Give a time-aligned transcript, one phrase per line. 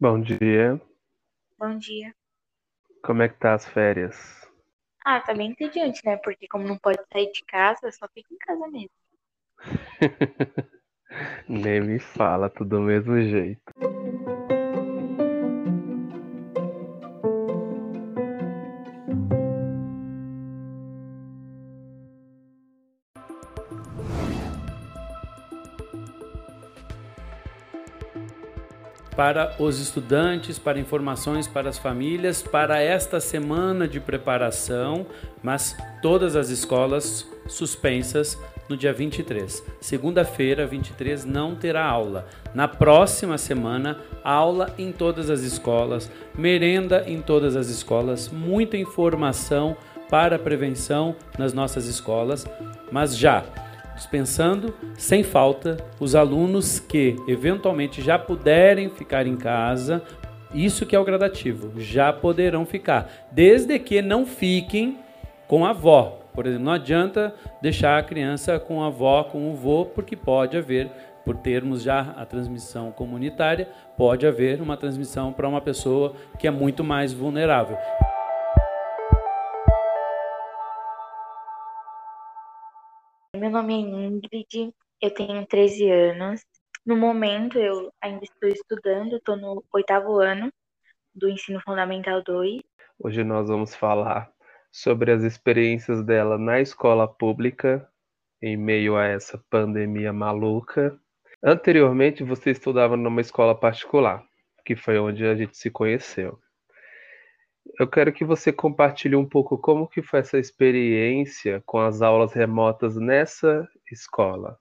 [0.00, 0.80] Bom dia.
[1.58, 2.12] Bom dia.
[3.04, 4.16] Como é que tá as férias?
[5.04, 6.16] Ah, tá bem entediante, né?
[6.16, 8.90] Porque como não pode sair de casa, só fica em casa mesmo.
[11.48, 13.62] Nem me fala, tudo do mesmo jeito.
[29.20, 35.04] Para os estudantes, para informações para as famílias, para esta semana de preparação,
[35.42, 39.62] mas todas as escolas suspensas no dia 23.
[39.78, 42.28] Segunda-feira, 23, não terá aula.
[42.54, 49.76] Na próxima semana, aula em todas as escolas, merenda em todas as escolas, muita informação
[50.08, 52.46] para prevenção nas nossas escolas,
[52.90, 53.44] mas já
[54.00, 60.02] dispensando sem falta os alunos que eventualmente já puderem ficar em casa.
[60.54, 64.98] Isso que é o gradativo, já poderão ficar, desde que não fiquem
[65.46, 66.18] com a avó.
[66.34, 70.56] Por exemplo, não adianta deixar a criança com a avó, com o vô, porque pode
[70.56, 70.88] haver,
[71.24, 76.50] por termos já a transmissão comunitária, pode haver uma transmissão para uma pessoa que é
[76.50, 77.76] muito mais vulnerável.
[83.40, 86.42] Meu nome é Ingrid, eu tenho 13 anos.
[86.84, 90.52] No momento, eu ainda estou estudando, estou no oitavo ano
[91.14, 92.60] do Ensino Fundamental 2.
[92.98, 94.30] Hoje nós vamos falar
[94.70, 97.88] sobre as experiências dela na escola pública
[98.42, 101.00] em meio a essa pandemia maluca.
[101.42, 104.22] Anteriormente, você estudava numa escola particular,
[104.66, 106.38] que foi onde a gente se conheceu.
[107.78, 112.32] Eu quero que você compartilhe um pouco como que foi essa experiência com as aulas
[112.32, 114.58] remotas nessa escola.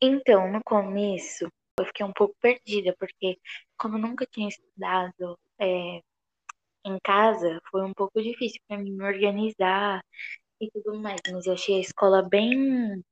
[0.00, 3.38] Então, no começo, eu fiquei um pouco perdida, porque
[3.76, 6.00] como eu nunca tinha estudado é,
[6.84, 10.04] em casa, foi um pouco difícil para mim me organizar
[10.60, 11.20] e tudo mais.
[11.32, 13.02] Mas eu achei a escola bem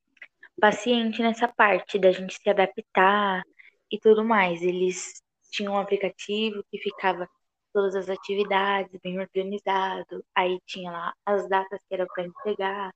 [0.61, 3.43] paciente nessa parte da gente se adaptar
[3.91, 4.63] e tudo mais.
[4.63, 7.29] Eles tinham um aplicativo que ficava
[7.73, 10.25] todas as atividades, bem organizado.
[10.35, 12.93] Aí tinha lá as datas que era para entregar.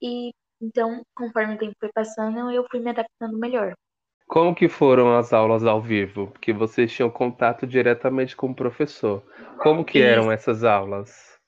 [0.00, 3.74] E então, conforme o tempo foi passando, eu fui me adaptando melhor.
[4.26, 6.32] Como que foram as aulas ao vivo?
[6.40, 9.22] Que vocês tinham contato diretamente com o professor.
[9.62, 11.38] Como que eram essas aulas?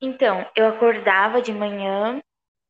[0.00, 2.20] Então, eu acordava de manhã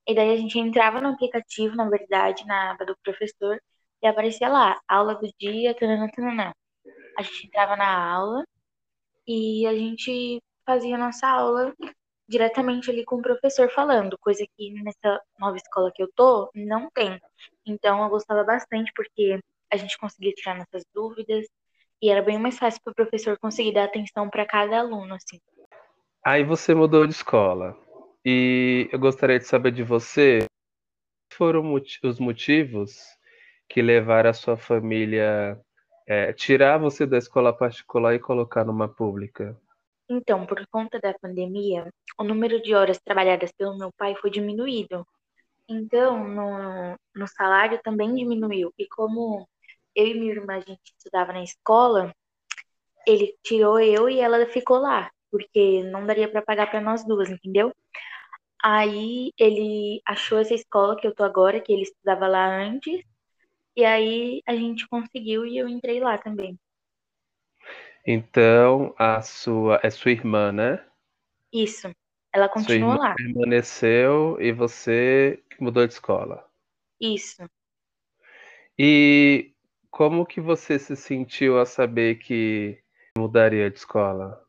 [0.06, 3.58] e daí a gente entrava no aplicativo, na verdade, na aba do professor,
[4.02, 6.52] e aparecia lá, aula do dia, tanana, tanana.
[7.16, 8.44] A gente entrava na aula
[9.26, 11.74] e a gente fazia nossa aula
[12.28, 16.88] diretamente ali com o professor falando, coisa que nessa nova escola que eu tô não
[16.90, 17.20] tem.
[17.66, 19.38] Então eu gostava bastante porque
[19.70, 21.46] a gente conseguia tirar nossas dúvidas
[22.00, 25.38] e era bem mais fácil para o professor conseguir dar atenção para cada aluno assim.
[26.24, 27.76] Aí você mudou de escola
[28.24, 30.46] e eu gostaria de saber de você
[31.32, 33.02] foram os motivos
[33.68, 35.60] que levaram a sua família
[36.06, 39.58] é, tirar você da escola particular e colocar numa pública?
[40.08, 45.06] Então, por conta da pandemia, o número de horas trabalhadas pelo meu pai foi diminuído.
[45.68, 48.72] Então, no, no salário também diminuiu.
[48.78, 49.48] E como
[49.94, 52.12] eu e minha irmã a gente estudava na escola,
[53.06, 57.30] ele tirou eu e ela ficou lá, porque não daria para pagar para nós duas,
[57.30, 57.72] entendeu?
[58.62, 63.02] Aí ele achou essa escola que eu tô agora, que ele estudava lá antes,
[63.76, 66.58] e aí a gente conseguiu e eu entrei lá também.
[68.06, 70.84] Então, a sua é sua irmã, né?
[71.52, 71.90] Isso.
[72.32, 73.14] Ela continua lá.
[73.14, 76.46] Permaneceu e você mudou de escola.
[77.00, 77.48] Isso.
[78.78, 79.54] E
[79.90, 82.82] como que você se sentiu a saber que
[83.16, 84.44] mudaria de escola?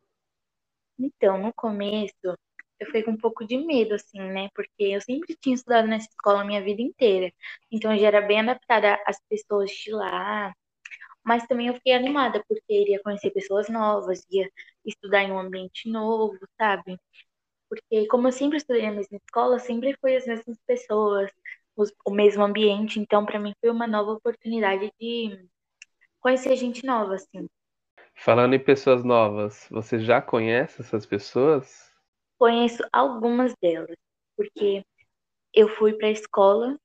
[0.97, 2.35] Então, no começo,
[2.79, 4.49] eu fiquei com um pouco de medo, assim, né?
[4.53, 7.31] Porque eu sempre tinha estudado nessa escola a minha vida inteira.
[7.71, 10.53] Então, eu já era bem adaptada às pessoas de lá.
[11.23, 14.49] Mas também eu fiquei animada, porque iria conhecer pessoas novas, ia
[14.85, 16.99] estudar em um ambiente novo, sabe?
[17.69, 21.31] Porque, como eu sempre estudei na mesma escola, sempre foi as mesmas pessoas,
[21.75, 22.99] os, o mesmo ambiente.
[22.99, 25.47] Então, para mim, foi uma nova oportunidade de
[26.19, 27.47] conhecer gente nova, assim.
[28.15, 31.94] Falando em pessoas novas, você já conhece essas pessoas?
[32.37, 33.95] Conheço algumas delas,
[34.35, 34.83] porque
[35.53, 36.77] eu fui para a escola,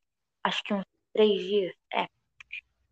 [0.45, 2.07] acho que uns três dias, é.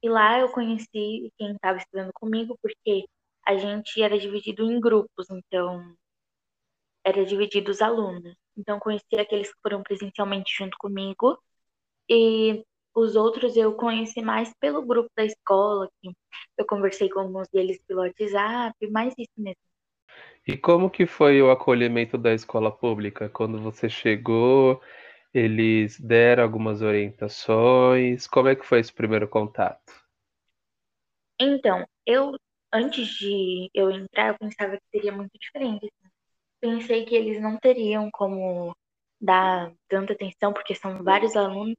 [0.02, 3.06] E lá eu conheci quem estava estudando comigo, porque
[3.46, 5.96] a gente era dividido em grupos, então
[7.04, 8.34] era dividido os alunos.
[8.56, 11.38] Então conheci aqueles que foram presencialmente junto comigo
[12.08, 12.64] e
[12.94, 16.10] os outros eu conheci mais pelo grupo da escola, que
[16.58, 19.67] eu conversei com alguns deles pelo WhatsApp, mais isso mesmo.
[20.48, 23.28] E como que foi o acolhimento da escola pública?
[23.28, 24.80] Quando você chegou,
[25.34, 28.26] eles deram algumas orientações?
[28.26, 29.92] Como é que foi esse primeiro contato?
[31.38, 32.32] Então, eu
[32.72, 35.92] antes de eu entrar, eu pensava que seria muito diferente.
[36.60, 38.74] Pensei que eles não teriam como
[39.20, 41.76] dar tanta atenção, porque são vários alunos,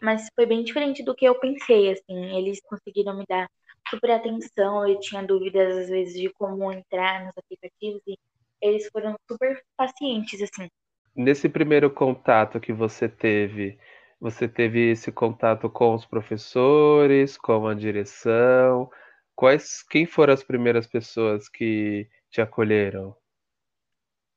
[0.00, 2.36] mas foi bem diferente do que eu pensei, assim.
[2.36, 3.48] Eles conseguiram me dar
[3.92, 8.16] super atenção, eu tinha dúvidas às vezes de como entrar nos aplicativos e
[8.60, 10.68] eles foram super pacientes, assim.
[11.14, 13.78] Nesse primeiro contato que você teve,
[14.18, 18.90] você teve esse contato com os professores, com a direção?
[19.34, 23.14] Quais, quem foram as primeiras pessoas que te acolheram?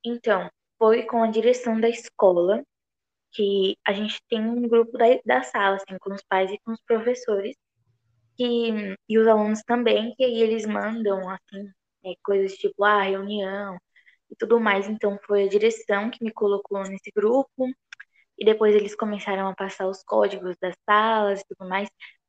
[0.04, 2.62] Então, foi com a direção da escola,
[3.32, 6.72] que a gente tem um grupo da, da sala, assim, com os pais e com
[6.72, 7.56] os professores,
[8.36, 11.68] que, e os alunos também, que aí eles mandam, assim,
[12.04, 13.76] é, coisas tipo, ah, reunião
[14.30, 14.88] e tudo mais.
[14.88, 17.68] Então, foi a direção que me colocou nesse grupo,
[18.38, 21.88] e depois eles começaram a passar os códigos das salas e tudo mais,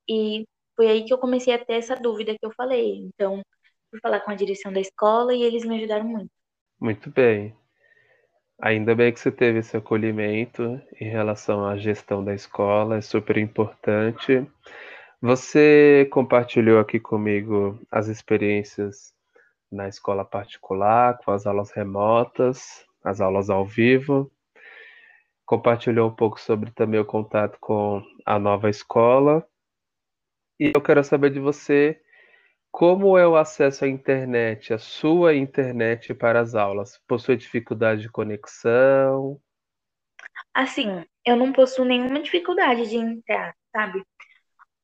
[0.09, 0.45] e
[0.75, 2.97] foi aí que eu comecei a ter essa dúvida que eu falei.
[2.99, 3.41] Então,
[3.89, 6.31] fui falar com a direção da escola e eles me ajudaram muito.
[6.79, 7.55] Muito bem.
[8.59, 13.37] Ainda bem que você teve esse acolhimento em relação à gestão da escola, é super
[13.37, 14.47] importante.
[15.19, 19.15] Você compartilhou aqui comigo as experiências
[19.71, 24.31] na escola particular, com as aulas remotas, as aulas ao vivo.
[25.43, 29.43] Compartilhou um pouco sobre também o contato com a nova escola.
[30.59, 31.99] E eu quero saber de você
[32.71, 37.01] como é o acesso à internet, a sua internet para as aulas?
[37.07, 39.41] Possui dificuldade de conexão?
[40.53, 44.03] Assim, eu não possuo nenhuma dificuldade de entrar, sabe?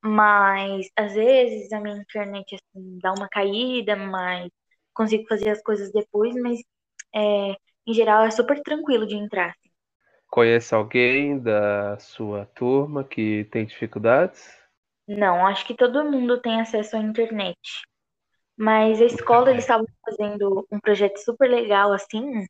[0.04, 4.50] Mas às vezes a minha internet assim, dá uma caída, mas
[4.94, 6.60] consigo fazer as coisas depois, mas
[7.16, 7.56] é,
[7.88, 9.50] em geral é super tranquilo de entrar.
[9.50, 9.70] Assim.
[10.28, 14.62] Conhece alguém da sua turma que tem dificuldades?
[15.08, 17.58] Não, acho que todo mundo tem acesso à internet.
[18.58, 22.46] Mas a escola, eles estavam fazendo um projeto super legal, assim.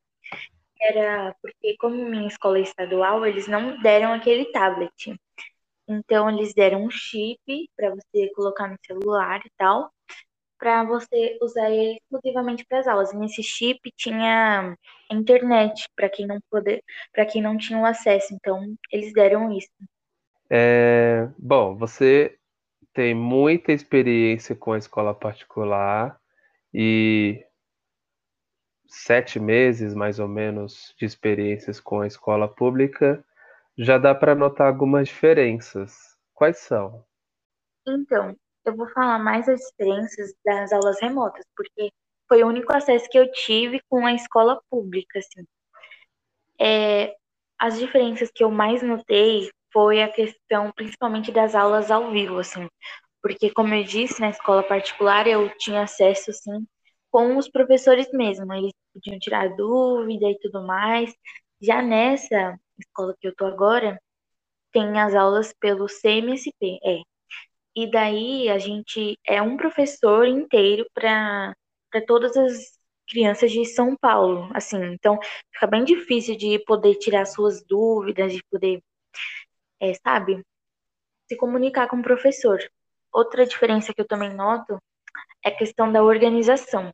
[0.79, 5.15] Era porque, como minha escola é estadual, eles não deram aquele tablet.
[5.87, 9.91] Então, eles deram um chip para você colocar no celular e tal,
[10.57, 13.11] para você usar ele exclusivamente para as aulas.
[13.11, 14.77] E nesse chip tinha
[15.11, 16.81] internet para quem não poder,
[17.11, 18.33] para quem não tinha o acesso.
[18.33, 19.69] Então, eles deram isso.
[20.49, 22.37] É, bom, você
[22.93, 26.17] tem muita experiência com a escola particular
[26.73, 27.43] e
[28.87, 33.25] sete meses, mais ou menos, de experiências com a escola pública,
[33.77, 36.17] já dá para notar algumas diferenças.
[36.33, 37.05] Quais são?
[37.87, 38.35] Então,
[38.65, 41.91] eu vou falar mais as diferenças das aulas remotas, porque
[42.27, 45.45] foi o único acesso que eu tive com a escola pública, assim.
[46.59, 47.15] É,
[47.59, 52.67] as diferenças que eu mais notei foi a questão principalmente das aulas ao vivo, assim,
[53.21, 56.65] porque como eu disse, na escola particular eu tinha acesso, assim,
[57.11, 61.13] com os professores mesmo, eles podiam tirar dúvida e tudo mais.
[61.61, 63.99] Já nessa escola que eu tô agora,
[64.71, 67.01] tem as aulas pelo CMSP, é.
[67.75, 71.55] E daí a gente é um professor inteiro para
[72.07, 74.81] todas as crianças de São Paulo, assim.
[74.93, 75.19] Então,
[75.53, 78.81] fica bem difícil de poder tirar suas dúvidas, de poder
[79.79, 80.41] é, sabe,
[81.27, 82.59] se comunicar com o professor.
[83.11, 84.79] Outra diferença que eu também noto
[85.45, 86.93] é a questão da organização.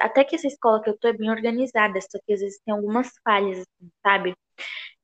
[0.00, 2.72] Até que essa escola que eu tô é bem organizada, só que às vezes tem
[2.74, 4.34] algumas falhas, assim, sabe?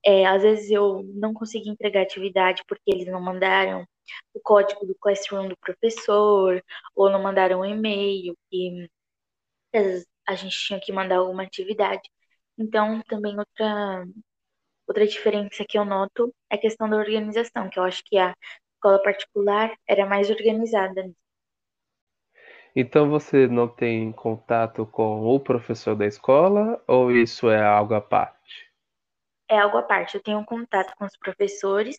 [0.04, 3.86] É, às vezes eu não consegui entregar atividade porque eles não mandaram
[4.34, 6.62] o código do classroom do professor,
[6.96, 8.88] ou não mandaram um e-mail, e
[10.26, 12.02] a gente tinha que mandar alguma atividade.
[12.58, 14.06] Então, também outra
[14.86, 18.34] Outra diferença que eu noto é a questão da organização, que eu acho que a
[18.74, 21.10] escola particular era mais organizada.
[22.74, 28.00] Então você não tem contato com o professor da escola ou isso é algo à
[28.00, 28.69] parte?
[29.50, 30.14] É algo à parte.
[30.14, 31.98] Eu tenho contato com os professores,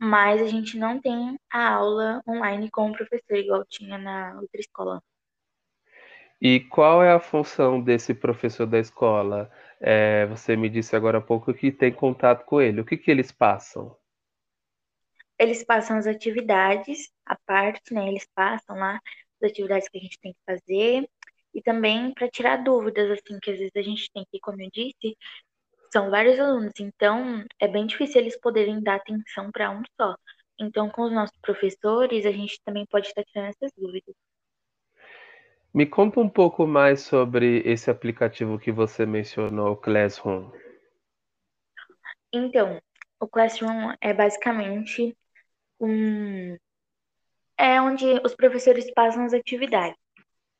[0.00, 4.60] mas a gente não tem a aula online com o professor, igual tinha na outra
[4.60, 5.00] escola.
[6.40, 9.48] E qual é a função desse professor da escola?
[9.80, 12.80] É, você me disse agora há pouco que tem contato com ele.
[12.80, 13.96] O que, que eles passam?
[15.38, 18.08] Eles passam as atividades, a parte, né?
[18.08, 19.00] Eles passam lá
[19.40, 21.08] as atividades que a gente tem que fazer
[21.54, 24.68] e também para tirar dúvidas, assim, que às vezes a gente tem que, como eu
[24.72, 25.16] disse,
[25.92, 30.16] são vários alunos, então é bem difícil eles poderem dar atenção para um só.
[30.58, 34.14] Então, com os nossos professores, a gente também pode estar tirando essas dúvidas.
[35.72, 40.50] Me conta um pouco mais sobre esse aplicativo que você mencionou, o Classroom.
[42.32, 42.80] Então,
[43.20, 45.16] o Classroom é basicamente
[45.80, 46.56] um
[47.56, 49.98] é onde os professores passam as atividades.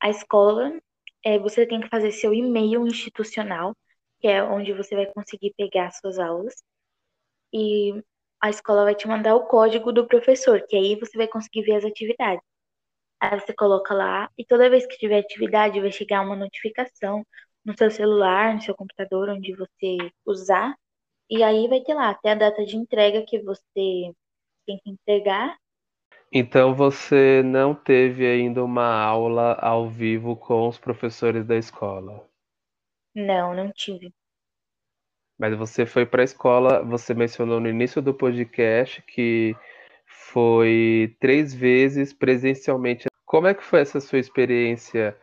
[0.00, 0.76] A escola,
[1.25, 3.75] é, você tem que fazer seu e-mail institucional,
[4.20, 6.54] que é onde você vai conseguir pegar suas aulas.
[7.52, 8.02] E
[8.40, 11.76] a escola vai te mandar o código do professor, que aí você vai conseguir ver
[11.76, 12.44] as atividades.
[13.20, 17.25] Aí você coloca lá e toda vez que tiver atividade vai chegar uma notificação
[17.64, 20.75] no seu celular, no seu computador, onde você usar.
[21.28, 24.14] E aí vai ter lá até a data de entrega que você
[24.66, 25.56] tem que entregar.
[26.32, 32.28] Então você não teve ainda uma aula ao vivo com os professores da escola?
[33.14, 34.12] Não, não tive.
[35.38, 39.54] Mas você foi para a escola, você mencionou no início do podcast que
[40.06, 43.06] foi três vezes presencialmente.
[43.24, 45.16] Como é que foi essa sua experiência?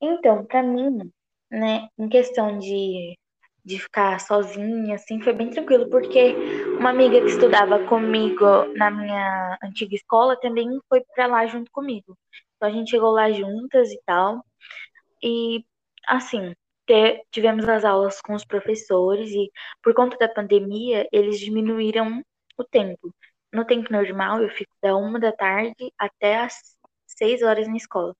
[0.00, 1.10] Então, para mim,
[1.50, 3.16] né, em questão de,
[3.64, 6.34] de ficar sozinha, assim, foi bem tranquilo, porque
[6.78, 8.44] uma amiga que estudava comigo
[8.76, 12.16] na minha antiga escola também foi para lá junto comigo.
[12.56, 14.44] Então a gente chegou lá juntas e tal.
[15.22, 15.64] E,
[16.06, 16.54] assim,
[17.30, 19.50] tivemos as aulas com os professores e,
[19.82, 22.22] por conta da pandemia, eles diminuíram
[22.58, 23.14] o tempo.
[23.52, 26.76] No tempo normal, eu fico da uma da tarde até as
[27.06, 28.14] seis horas na escola.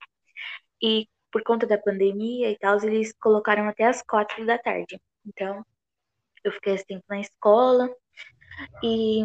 [0.83, 5.00] E por conta da pandemia e tal, eles colocaram até as quatro da tarde.
[5.26, 5.64] Então,
[6.44, 7.90] eu fiquei esse tempo na escola
[8.83, 9.25] e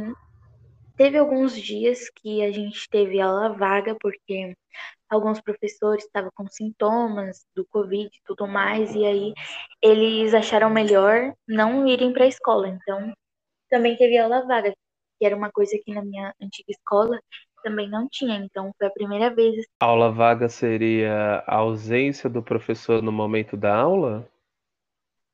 [0.98, 4.56] teve alguns dias que a gente teve aula vaga, porque
[5.10, 9.34] alguns professores estavam com sintomas do Covid e tudo mais, e aí
[9.82, 12.68] eles acharam melhor não irem para a escola.
[12.68, 13.12] Então,
[13.70, 14.74] também teve aula vaga,
[15.18, 17.20] que era uma coisa que na minha antiga escola
[17.64, 18.36] também não tinha.
[18.38, 19.66] Então, foi a primeira vez.
[19.82, 24.28] A aula vaga seria a ausência do professor no momento da aula?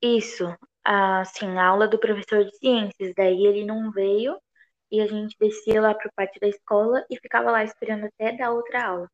[0.02, 0.46] Isso,
[0.84, 3.14] assim, a aula do professor de ciências.
[3.16, 4.38] Daí ele não veio
[4.92, 8.36] e a gente descia lá para o pátio da escola e ficava lá esperando até
[8.36, 9.10] dar outra aula.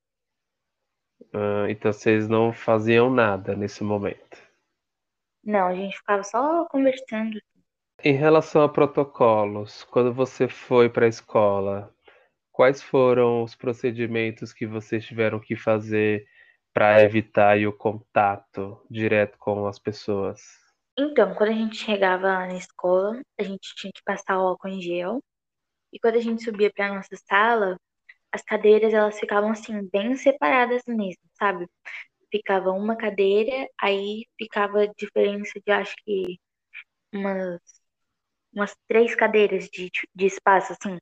[1.33, 4.37] Ah, então vocês não faziam nada nesse momento.
[5.43, 7.39] Não, a gente ficava só conversando.
[8.03, 11.93] Em relação a protocolos, quando você foi para a escola,
[12.51, 16.27] quais foram os procedimentos que vocês tiveram que fazer
[16.73, 20.41] para evitar o contato direto com as pessoas?
[20.97, 24.81] Então, quando a gente chegava na escola, a gente tinha que passar o álcool em
[24.81, 25.19] gel.
[25.93, 27.77] E quando a gente subia para nossa sala,
[28.31, 31.67] as cadeiras elas ficavam assim bem separadas mesmo, sabe?
[32.31, 36.39] Ficava uma cadeira, aí ficava diferença de acho que
[37.13, 37.59] umas
[38.53, 40.97] umas três cadeiras de, de espaço assim.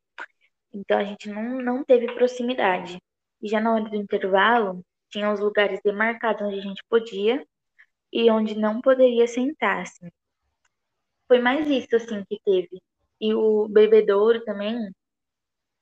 [0.73, 2.99] Então a gente não, não teve proximidade.
[3.41, 7.45] E já na hora do intervalo, tinha os lugares demarcados onde a gente podia
[8.13, 10.09] e onde não poderia sentar, assim.
[11.27, 12.81] Foi mais isso, assim, que teve.
[13.21, 14.91] E o bebedouro também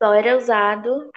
[0.01, 1.09] só era usado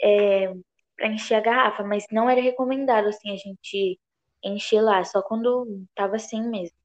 [0.00, 0.52] é,
[0.96, 3.98] para encher a garrafa, mas não era recomendado assim a gente
[4.42, 6.76] encher lá, só quando tava assim mesmo.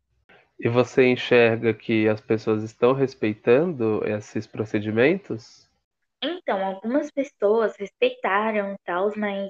[0.59, 5.69] E você enxerga que as pessoas estão respeitando esses procedimentos?
[6.21, 9.49] Então, algumas pessoas respeitaram tal, mas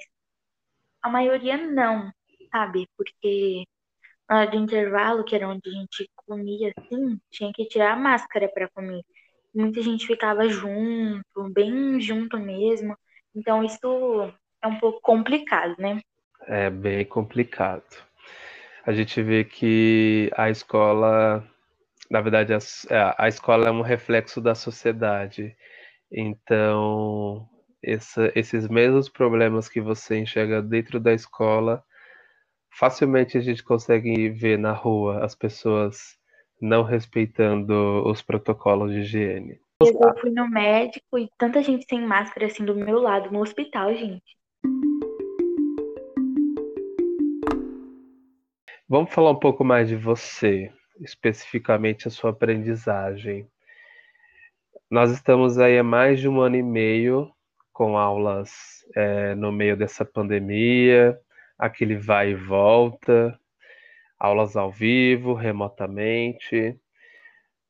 [1.02, 2.12] a maioria não,
[2.52, 2.88] sabe?
[2.98, 3.64] Porque
[4.30, 7.98] na hora do intervalo, que era onde a gente comia assim, tinha que tirar a
[7.98, 9.04] máscara para comer.
[9.54, 12.98] Muita gente ficava junto, bem junto mesmo.
[13.36, 16.00] Então isso é um pouco complicado, né?
[16.48, 17.84] É bem complicado.
[18.86, 21.44] A gente vê que a escola,
[22.12, 22.58] na verdade, a,
[22.90, 25.56] é, a escola é um reflexo da sociedade.
[26.12, 27.48] Então,
[27.82, 31.84] essa, esses mesmos problemas que você enxerga dentro da escola,
[32.70, 36.18] facilmente a gente consegue ver na rua as pessoas
[36.62, 39.60] não respeitando os protocolos de higiene.
[39.90, 43.94] Eu fui no médico e tanta gente sem máscara assim do meu lado no hospital,
[43.94, 44.38] gente.
[48.88, 53.48] Vamos falar um pouco mais de você, especificamente a sua aprendizagem.
[54.90, 57.32] Nós estamos aí há mais de um ano e meio
[57.72, 61.20] com aulas é, no meio dessa pandemia,
[61.58, 63.38] aquele vai e volta,
[64.20, 66.80] aulas ao vivo, remotamente.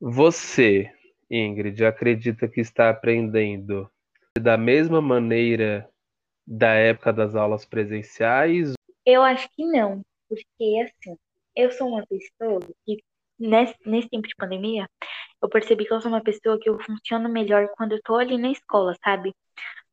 [0.02, 0.92] Você,
[1.30, 3.90] Ingrid, acredita que está aprendendo
[4.40, 5.90] da mesma maneira
[6.46, 8.74] da época das aulas presenciais?
[9.06, 11.18] Eu acho que não, porque assim,
[11.56, 13.04] eu sou uma pessoa que
[13.40, 14.88] nesse, nesse tempo de pandemia,
[15.42, 18.38] eu percebi que eu sou uma pessoa que eu funciono melhor quando eu tô ali
[18.38, 19.34] na escola, sabe?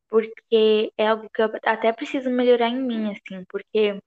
[0.08, 3.99] Porque é algo que eu até preciso melhorar em mim, assim, porque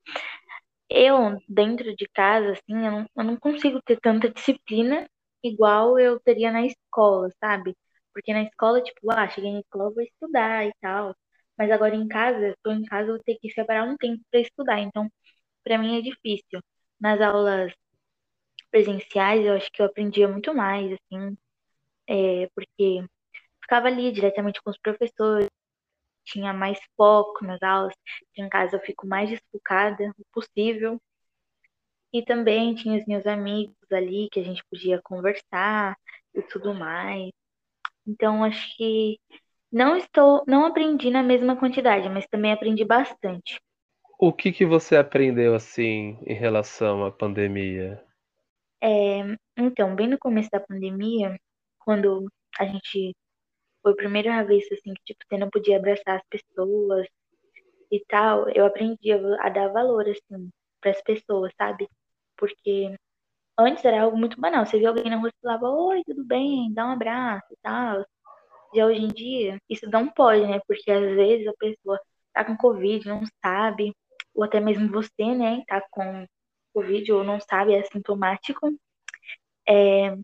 [0.89, 5.07] eu, dentro de casa, assim, eu não, eu não consigo ter tanta disciplina
[5.43, 7.75] igual eu teria na escola, sabe?
[8.13, 11.15] Porque na escola, tipo, ah, cheguei na escola, vou estudar e tal.
[11.57, 14.39] Mas agora em casa, tô em casa, eu vou ter que separar um tempo para
[14.41, 14.79] estudar.
[14.79, 15.09] Então,
[15.63, 16.61] para mim é difícil.
[16.99, 17.73] Nas aulas
[18.71, 21.37] presenciais, eu acho que eu aprendia muito mais, assim,
[22.07, 23.03] é, porque
[23.61, 25.49] ficava ali diretamente com os professores,
[26.25, 27.93] tinha mais foco nas aulas.
[28.37, 30.99] Em casa eu fico mais desfocada o possível.
[32.13, 35.97] E também tinha os meus amigos ali que a gente podia conversar
[36.33, 37.31] e tudo mais.
[38.05, 39.19] Então acho que
[39.71, 43.59] não estou, não aprendi na mesma quantidade, mas também aprendi bastante.
[44.19, 48.01] O que que você aprendeu assim em relação à pandemia?
[48.81, 49.21] É,
[49.57, 51.35] então, bem no começo da pandemia,
[51.79, 52.29] quando
[52.59, 53.15] a gente
[53.81, 57.07] foi a primeira vez assim que tipo você não podia abraçar as pessoas
[57.91, 60.49] e tal, eu aprendi a, dar valor assim
[60.81, 61.87] para as pessoas, sabe?
[62.43, 62.93] Porque
[63.57, 64.65] antes era algo muito banal.
[64.65, 68.05] Você via alguém na rua e falava, oi, tudo bem, dá um abraço e tal.
[68.75, 70.59] Já hoje em dia, isso não pode, né?
[70.67, 71.97] Porque às vezes a pessoa
[72.33, 73.95] tá com Covid, não sabe,
[74.35, 76.25] ou até mesmo você, né, tá com
[76.73, 78.75] Covid ou não sabe, é sintomático.
[79.67, 80.17] É,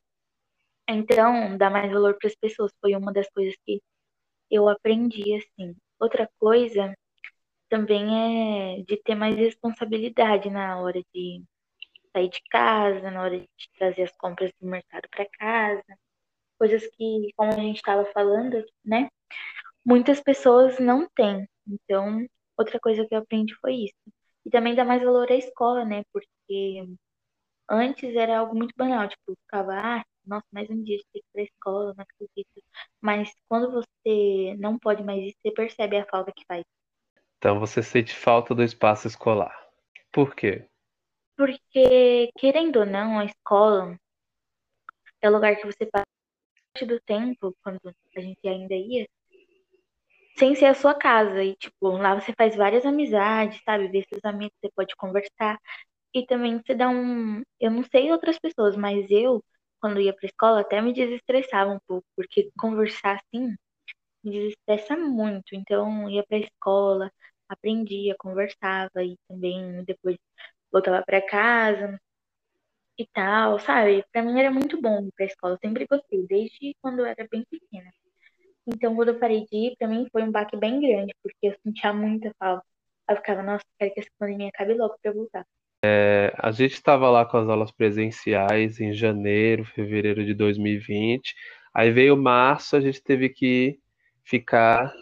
[0.90, 3.82] então, dar mais valor para as pessoas foi uma das coisas que
[4.52, 5.76] eu aprendi, assim.
[6.00, 6.94] Outra coisa
[7.70, 11.44] também é de ter mais responsabilidade na hora de
[12.16, 13.48] sair de casa, na hora de
[13.78, 15.84] trazer as compras do mercado para casa.
[16.58, 19.10] Coisas que, como a gente estava falando, né?
[19.86, 21.48] Muitas pessoas não têm.
[21.68, 22.26] Então,
[22.58, 24.14] outra coisa que eu aprendi foi isso.
[24.46, 26.04] E também dá mais valor à escola, né?
[26.12, 26.88] Porque
[27.70, 31.26] antes era algo muito banal, tipo, ficava, ah, nossa, mais um dia de ter que
[31.26, 32.64] ir pra escola, não acredito.
[33.02, 36.64] Mas quando você não pode mais ir, você percebe a falta que faz.
[37.38, 39.56] Então você sente falta do espaço escolar.
[40.12, 40.68] Por quê?
[41.40, 43.98] Porque, querendo ou não, a escola
[45.22, 46.06] é o lugar que você passa
[46.74, 47.80] parte do tempo, quando
[48.18, 49.08] a gente ainda ia,
[50.38, 51.44] sem ser a sua casa.
[51.44, 53.88] E, tipo, lá você faz várias amizades, sabe?
[53.90, 55.60] Vê seus amigos, você pode conversar.
[56.14, 57.44] E também você dá um.
[57.60, 59.44] Eu não sei outras pessoas, mas eu,
[59.82, 63.56] quando ia pra escola, até me desestressava um pouco, porque conversar assim
[64.24, 65.56] me desestressa muito.
[65.56, 67.12] Então, ia pra escola,
[67.50, 70.18] aprendia, conversava e também depois
[70.72, 72.00] voltava para casa
[72.98, 74.04] e tal, sabe?
[74.12, 77.28] Para mim era muito bom ir pra escola, eu sempre gostei, desde quando eu era
[77.32, 77.92] bem pequena.
[78.68, 81.56] Então, quando eu parei de ir, pra mim foi um baque bem grande, porque eu
[81.64, 82.64] sentia muita falta.
[83.10, 85.46] Eu ficava, nossa, quero que essa pandemia acabe logo eu voltar.
[85.84, 91.34] É, a gente estava lá com as aulas presenciais em janeiro, fevereiro de 2020.
[91.74, 93.80] Aí veio março, a gente teve que
[94.24, 94.94] ficar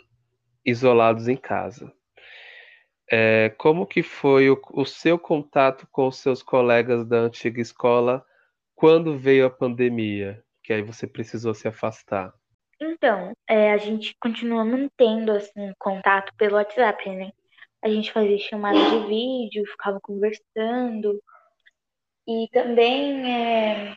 [0.65, 1.91] isolados em casa.
[3.09, 8.25] É, como que foi o, o, seu contato com os seus colegas da antiga escola
[8.75, 10.43] quando veio a pandemia?
[10.61, 12.33] Que aí você precisou se afastar.
[12.79, 17.31] Então, é, a gente continua mantendo assim contato pelo WhatsApp, né?
[17.81, 21.21] A gente fazia chamada de vídeo, ficava conversando.
[22.27, 23.95] E também é,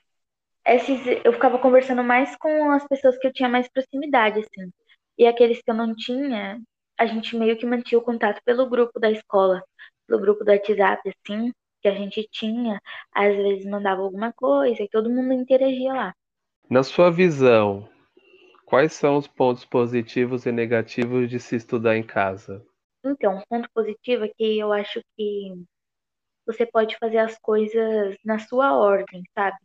[0.67, 4.71] esses, eu ficava conversando mais com as pessoas que eu tinha mais proximidade, assim.
[5.19, 6.61] E aqueles que eu não tinha,
[7.01, 9.65] a gente meio que mantinha o contato pelo grupo da escola,
[10.07, 12.79] pelo grupo do WhatsApp, assim, que a gente tinha.
[13.11, 16.15] Às vezes mandava alguma coisa e todo mundo interagia lá.
[16.69, 17.89] Na sua visão,
[18.67, 22.63] quais são os pontos positivos e negativos de se estudar em casa?
[23.03, 25.55] Então, um ponto positivo é que eu acho que
[26.45, 29.57] você pode fazer as coisas na sua ordem, sabe?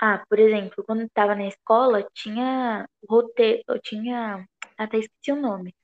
[0.00, 4.46] Ah, por exemplo, quando eu estava na escola, tinha roteiro, tinha
[4.78, 5.74] até esqueci o nome,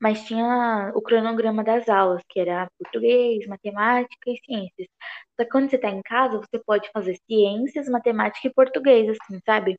[0.00, 4.88] mas tinha o cronograma das aulas, que era português, matemática e ciências.
[5.36, 9.40] Só que quando você está em casa, você pode fazer ciências, matemática e português, assim,
[9.44, 9.78] sabe?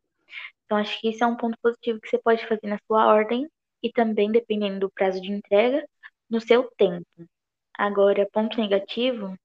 [0.66, 3.50] Então acho que isso é um ponto positivo que você pode fazer na sua ordem
[3.82, 5.84] e também, dependendo do prazo de entrega,
[6.30, 7.06] no seu tempo.
[7.78, 9.36] Agora, ponto negativo,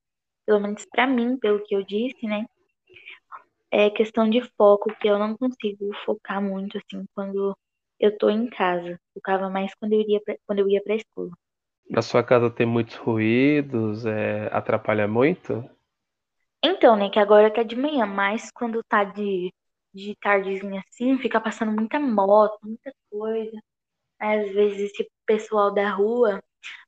[0.47, 2.45] pelo menos para mim, pelo que eu disse, né?
[3.71, 7.57] É questão de foco, que eu não consigo focar muito assim quando
[8.05, 8.99] eu tô em casa.
[9.15, 11.31] Focava mais quando eu ia pra, quando eu ia para a escola.
[11.89, 15.69] Na sua casa tem muitos ruídos, é, atrapalha muito?
[16.63, 19.53] Então, né, que agora tá de manhã, mas quando tá de,
[19.93, 23.59] de tardezinha assim, fica passando muita moto, muita coisa.
[24.19, 26.43] Às vezes esse pessoal da rua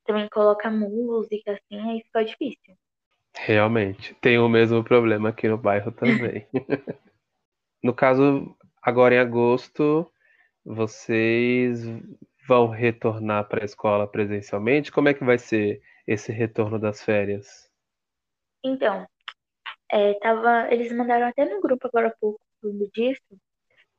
[0.05, 2.75] também coloca música assim, aí fica difícil.
[3.35, 6.47] Realmente, tem o mesmo problema aqui no bairro também.
[7.83, 10.11] no caso, agora em agosto,
[10.67, 11.85] vocês
[12.47, 14.91] vão retornar para a escola presencialmente?
[14.91, 17.71] Como é que vai ser esse retorno das férias?
[18.65, 19.07] Então,
[19.91, 23.23] é, tava, eles mandaram até no grupo agora há pouco tudo disso,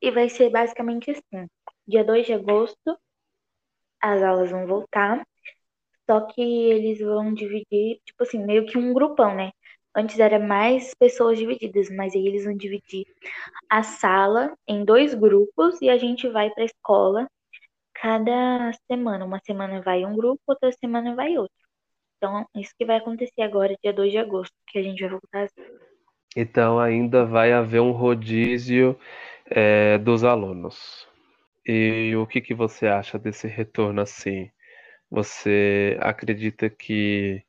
[0.02, 1.48] e vai ser basicamente assim.
[1.88, 3.00] Dia 2 de agosto,
[4.02, 5.26] as aulas vão voltar,
[6.06, 9.52] só que eles vão dividir, tipo assim, meio que um grupão, né?
[9.98, 13.08] Antes era mais pessoas divididas, mas aí eles vão dividir
[13.68, 17.28] a sala em dois grupos e a gente vai para a escola
[17.96, 19.26] cada semana.
[19.26, 21.56] Uma semana vai um grupo, outra semana vai outro.
[22.18, 25.50] Então, isso que vai acontecer agora, dia 2 de agosto, que a gente vai voltar.
[26.36, 28.96] Então, ainda vai haver um rodízio
[29.48, 31.08] é, dos alunos.
[31.66, 34.52] E o que, que você acha desse retorno assim?
[35.10, 37.44] Você acredita que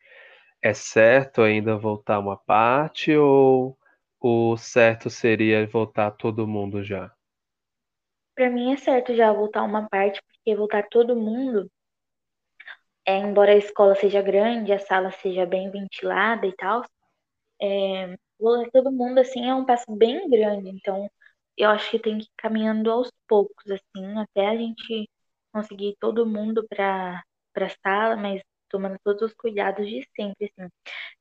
[0.69, 3.79] é certo ainda voltar uma parte ou
[4.21, 7.11] o certo seria voltar todo mundo já?
[8.35, 11.71] Para mim é certo já voltar uma parte, porque voltar todo mundo,
[13.07, 16.85] é, embora a escola seja grande, a sala seja bem ventilada e tal,
[17.63, 20.69] é, voltar todo mundo assim é um passo bem grande.
[20.71, 21.11] Então
[21.57, 25.09] eu acho que tem que ir caminhando aos poucos, assim, até a gente
[25.53, 27.23] conseguir todo mundo para
[27.57, 30.69] a sala, mas tomando todos os cuidados de sempre, assim.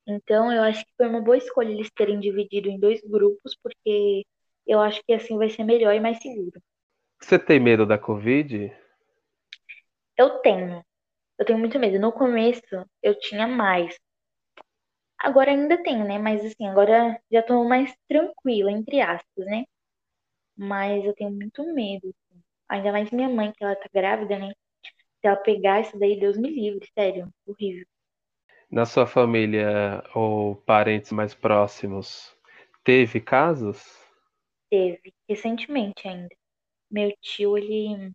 [0.07, 4.25] Então, eu acho que foi uma boa escolha eles terem dividido em dois grupos, porque
[4.65, 6.61] eu acho que assim vai ser melhor e mais seguro.
[7.21, 8.71] Você tem medo da Covid?
[10.17, 10.83] Eu tenho.
[11.37, 11.99] Eu tenho muito medo.
[11.99, 12.61] No começo,
[13.01, 13.97] eu tinha mais.
[15.19, 16.19] Agora ainda tenho, né?
[16.19, 19.65] Mas assim, agora já tô mais tranquila, entre aspas, né?
[20.55, 22.07] Mas eu tenho muito medo.
[22.09, 22.43] Assim.
[22.69, 24.53] Ainda mais minha mãe, que ela tá grávida, né?
[25.27, 27.85] Se ela pegar isso daí, Deus me livre, sério, horrível.
[28.71, 32.33] Na sua família ou parentes mais próximos,
[32.81, 33.83] teve casos?
[34.69, 36.33] Teve, recentemente ainda.
[36.89, 38.13] Meu tio, ele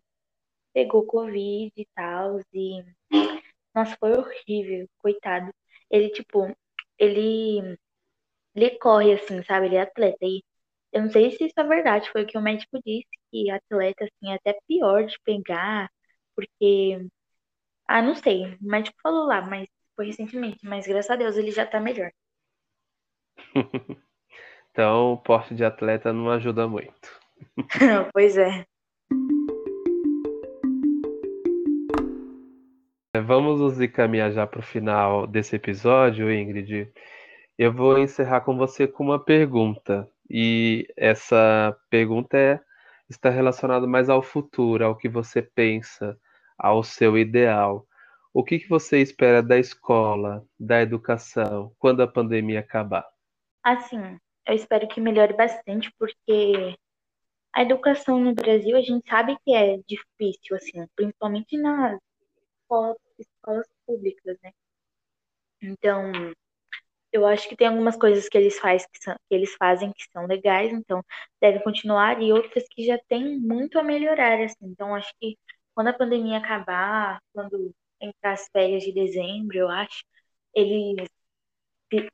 [0.73, 2.83] pegou Covid e tal, e.
[3.75, 5.53] Nossa, foi horrível, coitado.
[5.91, 6.51] Ele, tipo,
[6.97, 7.77] ele.
[8.55, 9.67] Ele corre assim, sabe?
[9.67, 10.25] Ele é atleta.
[10.25, 10.43] E
[10.91, 14.03] eu não sei se isso é verdade, foi o que o médico disse, que atleta,
[14.05, 15.91] assim, é até pior de pegar,
[16.35, 17.07] porque.
[17.87, 21.51] Ah, não sei, o médico falou lá, mas foi recentemente, mas graças a Deus ele
[21.51, 22.11] já tá melhor.
[24.71, 27.21] então, o porte de atleta não ajuda muito.
[28.13, 28.65] pois é.
[33.25, 36.91] Vamos nos encaminhar já para o final desse episódio, Ingrid.
[37.57, 40.09] Eu vou encerrar com você com uma pergunta.
[40.27, 42.59] E essa pergunta é,
[43.13, 46.19] está relacionada mais ao futuro, ao que você pensa,
[46.57, 47.87] ao seu ideal.
[48.33, 53.07] O que, que você espera da escola, da educação, quando a pandemia acabar?
[53.63, 56.75] Assim, eu espero que melhore bastante, porque
[57.53, 61.99] a educação no Brasil a gente sabe que é difícil, assim, principalmente nas
[62.59, 64.51] escolas, escolas públicas, né?
[65.61, 66.11] Então,
[67.13, 70.03] eu acho que tem algumas coisas que eles, faz, que, são, que eles fazem que
[70.11, 71.03] são legais, então
[71.39, 74.65] devem continuar, e outras que já tem muito a melhorar, assim.
[74.65, 75.37] Então, acho que
[75.75, 77.71] quando a pandemia acabar, quando
[78.01, 80.03] entrar as férias de dezembro, eu acho,
[80.53, 81.07] eles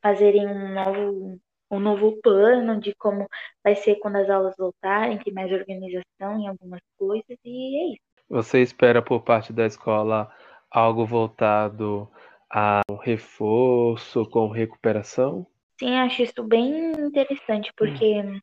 [0.01, 1.39] fazerem um novo,
[1.71, 3.27] um novo plano de como
[3.63, 8.01] vai ser quando as aulas voltarem, tem mais organização em algumas coisas, e é isso.
[8.29, 10.29] Você espera por parte da escola
[10.69, 12.07] algo voltado
[12.51, 15.45] a um reforço com recuperação?
[15.79, 18.39] Sim, acho isso bem interessante, porque hum.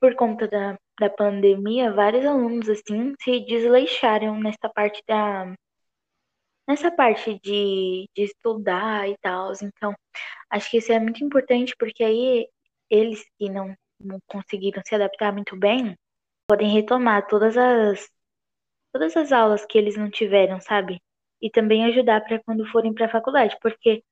[0.00, 5.54] por conta da, da pandemia, vários alunos assim se desleixaram nessa parte da
[6.66, 9.52] nessa parte de, de estudar e tal.
[9.62, 9.94] Então,
[10.50, 12.46] acho que isso é muito importante porque aí
[12.90, 15.96] eles que não, não conseguiram se adaptar muito bem
[16.48, 18.08] podem retomar todas as
[18.92, 20.98] todas as aulas que eles não tiveram, sabe?
[21.40, 24.02] E também ajudar para quando forem para a faculdade, porque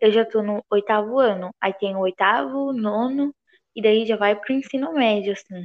[0.00, 3.34] eu já estou no oitavo ano, aí tem o oitavo, nono,
[3.74, 5.64] e daí já vai para o ensino médio, assim.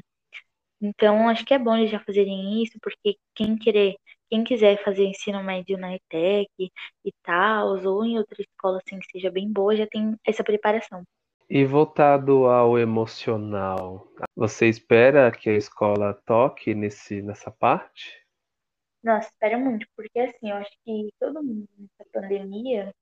[0.82, 3.96] Então, acho que é bom eles já fazerem isso, porque quem querer,
[4.30, 6.50] quem quiser fazer ensino médio na ETEC
[7.04, 11.04] e tal, ou em outra escola assim que seja bem boa, já tem essa preparação.
[11.50, 18.19] E voltado ao emocional, você espera que a escola toque nesse, nessa parte?
[19.04, 22.94] Nossa, espera muito, porque assim, eu acho que todo mundo nessa pandemia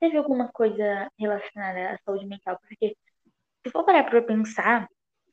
[0.00, 2.96] teve alguma coisa relacionada à saúde mental, porque
[3.66, 4.88] se for parar pra pensar,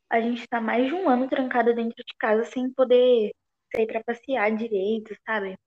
[0.10, 3.34] a gente tá mais de um ano trancada dentro de casa sem poder
[3.74, 5.58] sair para passear direito, sabe?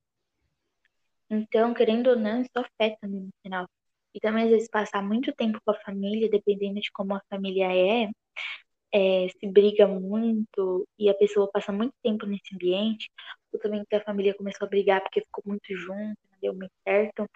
[1.31, 3.69] Então, querendo ou não, isso afeta no final.
[4.15, 7.67] E também, às vezes, passar muito tempo com a família, dependendo de como a família
[7.73, 8.11] é,
[8.93, 13.11] é, se briga muito e a pessoa passa muito tempo nesse ambiente,
[13.65, 17.27] também que a família começou a brigar porque ficou muito junto, não deu muito certo,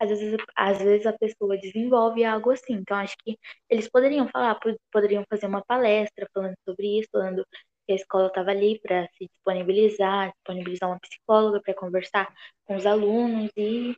[0.00, 2.72] às vezes, às vezes a pessoa desenvolve algo assim.
[2.72, 4.58] Então, acho que eles poderiam falar,
[4.90, 7.46] poderiam fazer uma palestra falando sobre isso, falando
[7.86, 12.32] que a escola estava ali para se disponibilizar, disponibilizar uma psicóloga para conversar
[12.64, 13.94] com os alunos e,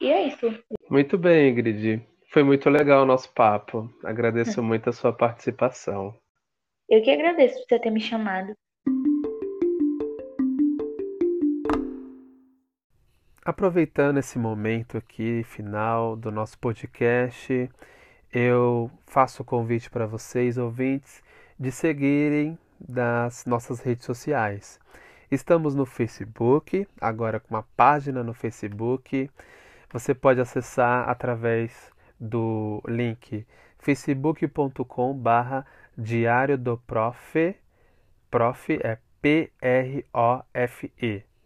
[0.00, 0.46] e é isso.
[0.88, 2.02] Muito bem, Ingrid.
[2.30, 3.92] Foi muito legal o nosso papo.
[4.02, 6.18] Agradeço muito a sua participação.
[6.88, 8.56] Eu que agradeço por você ter me chamado.
[13.48, 17.70] Aproveitando esse momento aqui, final do nosso podcast,
[18.30, 21.22] eu faço o convite para vocês, ouvintes,
[21.58, 24.78] de seguirem das nossas redes sociais.
[25.30, 29.30] Estamos no Facebook, agora com uma página no Facebook.
[29.90, 33.46] Você pode acessar através do link
[33.78, 35.64] facebook.com/barra
[35.96, 37.56] Diário do Prof.
[38.30, 40.04] Prof é P-R-O-F-E.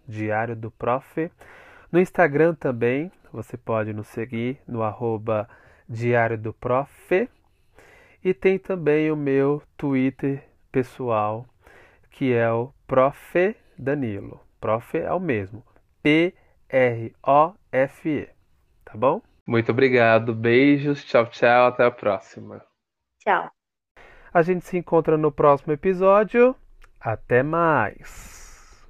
[0.09, 1.31] Diário do Prof.
[1.92, 5.46] No Instagram também, você pode nos seguir no arroba
[5.87, 7.28] Diário do Prof.
[8.24, 11.46] E tem também o meu Twitter pessoal,
[12.11, 13.55] que é o Prof.
[13.78, 14.40] Danilo.
[14.61, 15.62] Prof é o mesmo.
[16.02, 16.38] P-R-O-F-E.
[18.85, 19.20] Tá bom?
[19.46, 20.35] Muito obrigado.
[20.35, 21.05] Beijos.
[21.05, 21.66] Tchau, tchau.
[21.66, 22.64] Até a próxima.
[23.18, 23.50] Tchau.
[24.33, 26.57] A gente se encontra no próximo episódio.
[27.00, 28.88] Até mais!